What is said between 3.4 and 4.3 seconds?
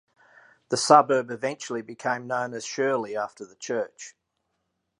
the church.